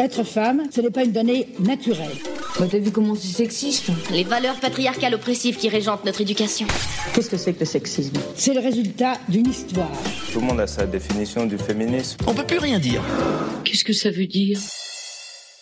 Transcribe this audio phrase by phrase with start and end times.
[0.00, 2.16] Être femme, ce n'est pas une donnée naturelle.
[2.58, 6.66] Bah, t'as vu comment c'est sexiste Les valeurs patriarcales oppressives qui régentent notre éducation.
[7.12, 9.92] Qu'est-ce que c'est que le sexisme C'est le résultat d'une histoire.
[10.32, 12.16] Tout le monde a sa définition du féminisme.
[12.26, 13.02] On peut plus rien dire.
[13.64, 14.58] Qu'est-ce que ça veut dire?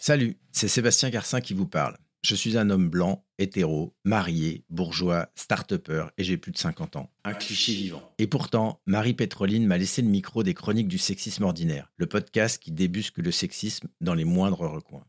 [0.00, 1.96] Salut, c'est Sébastien Garcin qui vous parle.
[2.22, 7.10] Je suis un homme blanc, hétéro, marié, bourgeois, start-upper et j'ai plus de 50 ans.
[7.24, 8.02] Un cliché vivant.
[8.18, 12.62] Et pourtant, Marie Pétroline m'a laissé le micro des chroniques du sexisme ordinaire, le podcast
[12.62, 15.06] qui débusque le sexisme dans les moindres recoins.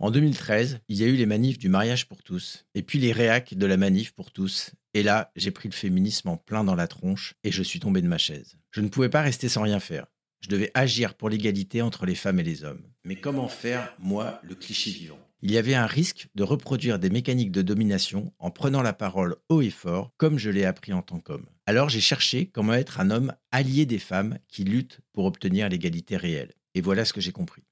[0.00, 3.12] En 2013, il y a eu les manifs du mariage pour tous, et puis les
[3.12, 4.72] réacs de la manif pour tous.
[4.92, 8.02] Et là, j'ai pris le féminisme en plein dans la tronche et je suis tombé
[8.02, 8.56] de ma chaise.
[8.72, 10.06] Je ne pouvais pas rester sans rien faire.
[10.46, 12.84] Je devais agir pour l'égalité entre les femmes et les hommes.
[13.02, 15.18] Mais comment faire, moi, le cliché vivant?
[15.42, 19.34] Il y avait un risque de reproduire des mécaniques de domination en prenant la parole
[19.48, 21.46] haut et fort, comme je l'ai appris en tant qu'homme.
[21.66, 26.16] Alors j'ai cherché comment être un homme allié des femmes qui luttent pour obtenir l'égalité
[26.16, 26.52] réelle.
[26.76, 27.64] Et voilà ce que j'ai compris.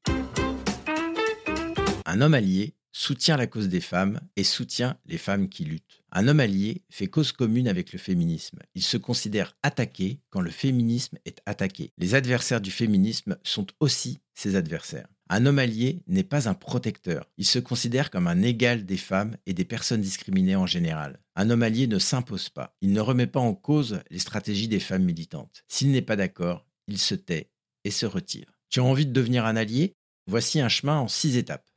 [2.07, 6.03] Un homme allié soutient la cause des femmes et soutient les femmes qui luttent.
[6.13, 8.61] Un homme allié fait cause commune avec le féminisme.
[8.75, 11.93] Il se considère attaqué quand le féminisme est attaqué.
[11.99, 15.09] Les adversaires du féminisme sont aussi ses adversaires.
[15.29, 17.29] Un homme allié n'est pas un protecteur.
[17.37, 21.19] Il se considère comme un égal des femmes et des personnes discriminées en général.
[21.35, 22.77] Un homme allié ne s'impose pas.
[22.81, 25.65] Il ne remet pas en cause les stratégies des femmes militantes.
[25.67, 27.51] S'il n'est pas d'accord, il se tait
[27.83, 28.47] et se retire.
[28.69, 29.97] Tu as envie de devenir un allié?
[30.29, 31.69] Voici un chemin en six étapes.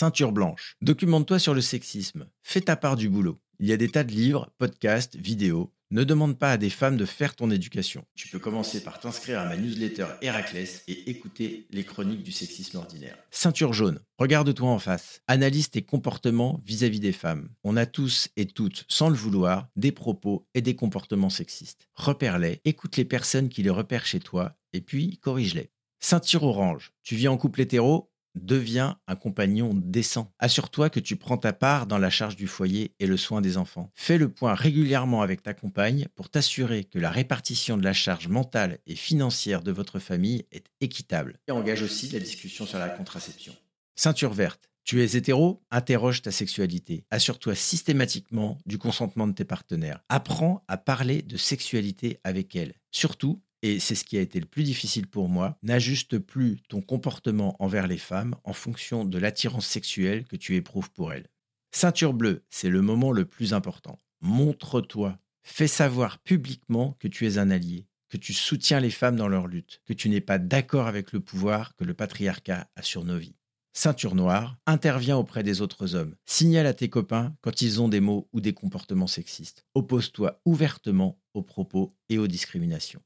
[0.00, 0.76] Ceinture blanche.
[0.80, 2.26] Documente-toi sur le sexisme.
[2.42, 3.38] Fais ta part du boulot.
[3.58, 5.74] Il y a des tas de livres, podcasts, vidéos.
[5.90, 8.06] Ne demande pas à des femmes de faire ton éducation.
[8.14, 12.78] Tu peux commencer par t'inscrire à ma newsletter Héraclès et écouter les chroniques du sexisme
[12.78, 13.18] ordinaire.
[13.30, 14.00] Ceinture jaune.
[14.16, 15.20] Regarde-toi en face.
[15.26, 17.50] Analyse tes comportements vis-à-vis des femmes.
[17.62, 21.88] On a tous et toutes, sans le vouloir, des propos et des comportements sexistes.
[21.92, 25.68] Repère-les, écoute les personnes qui les repèrent chez toi et puis corrige-les.
[26.02, 26.92] Ceinture orange.
[27.02, 28.09] Tu vis en couple hétéro?
[28.34, 30.32] Deviens un compagnon décent.
[30.38, 33.56] Assure-toi que tu prends ta part dans la charge du foyer et le soin des
[33.56, 33.90] enfants.
[33.94, 38.28] Fais le point régulièrement avec ta compagne pour t'assurer que la répartition de la charge
[38.28, 41.38] mentale et financière de votre famille est équitable.
[41.48, 43.54] Et engage aussi la discussion sur la contraception.
[43.96, 44.70] Ceinture verte.
[44.84, 47.04] Tu es hétéro Interroge ta sexualité.
[47.10, 50.02] Assure-toi systématiquement du consentement de tes partenaires.
[50.08, 52.74] Apprends à parler de sexualité avec elle.
[52.90, 56.80] Surtout, et c'est ce qui a été le plus difficile pour moi, n'ajuste plus ton
[56.80, 61.28] comportement envers les femmes en fonction de l'attirance sexuelle que tu éprouves pour elles.
[61.72, 63.98] Ceinture bleue, c'est le moment le plus important.
[64.20, 65.18] Montre-toi.
[65.42, 69.46] Fais savoir publiquement que tu es un allié, que tu soutiens les femmes dans leur
[69.46, 73.18] lutte, que tu n'es pas d'accord avec le pouvoir que le patriarcat a sur nos
[73.18, 73.36] vies.
[73.72, 76.16] Ceinture noire, interviens auprès des autres hommes.
[76.26, 79.64] Signale à tes copains quand ils ont des mots ou des comportements sexistes.
[79.74, 83.00] Oppose-toi ouvertement aux propos et aux discriminations.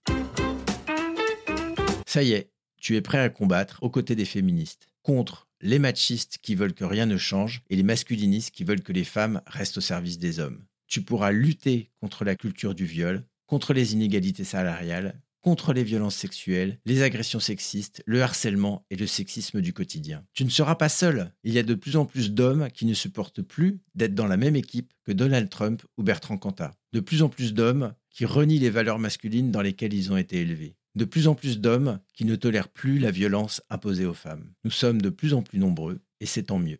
[2.14, 6.38] Ça y est, tu es prêt à combattre aux côtés des féministes, contre les machistes
[6.40, 9.78] qui veulent que rien ne change et les masculinistes qui veulent que les femmes restent
[9.78, 10.64] au service des hommes.
[10.86, 16.14] Tu pourras lutter contre la culture du viol, contre les inégalités salariales, contre les violences
[16.14, 20.24] sexuelles, les agressions sexistes, le harcèlement et le sexisme du quotidien.
[20.34, 21.32] Tu ne seras pas seul.
[21.42, 24.36] Il y a de plus en plus d'hommes qui ne supportent plus d'être dans la
[24.36, 26.76] même équipe que Donald Trump ou Bertrand Cantat.
[26.92, 30.40] De plus en plus d'hommes qui renient les valeurs masculines dans lesquelles ils ont été
[30.40, 34.52] élevés de plus en plus d'hommes qui ne tolèrent plus la violence imposée aux femmes.
[34.64, 36.78] Nous sommes de plus en plus nombreux, et c'est tant mieux.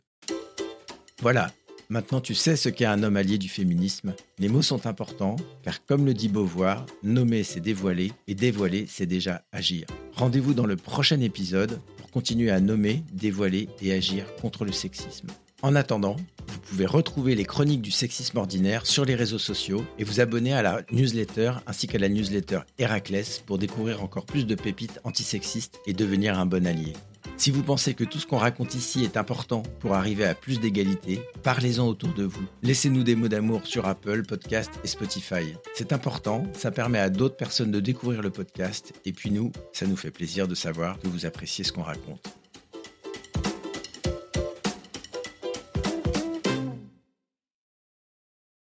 [1.20, 1.52] Voilà,
[1.88, 4.14] maintenant tu sais ce qu'est un homme allié du féminisme.
[4.38, 9.06] Les mots sont importants, car comme le dit Beauvoir, nommer c'est dévoiler, et dévoiler c'est
[9.06, 9.86] déjà agir.
[10.12, 15.28] Rendez-vous dans le prochain épisode pour continuer à nommer, dévoiler et agir contre le sexisme.
[15.62, 16.16] En attendant,
[16.74, 20.60] pouvez retrouver les chroniques du sexisme ordinaire sur les réseaux sociaux et vous abonner à
[20.60, 25.92] la newsletter ainsi qu'à la newsletter Héraclès pour découvrir encore plus de pépites antisexistes et
[25.92, 26.94] devenir un bon allié.
[27.36, 30.58] Si vous pensez que tout ce qu'on raconte ici est important pour arriver à plus
[30.58, 32.44] d'égalité, parlez-en autour de vous.
[32.64, 35.54] Laissez-nous des mots d'amour sur Apple, Podcast et Spotify.
[35.74, 39.86] C'est important, ça permet à d'autres personnes de découvrir le podcast et puis nous, ça
[39.86, 42.43] nous fait plaisir de savoir que vous appréciez ce qu'on raconte.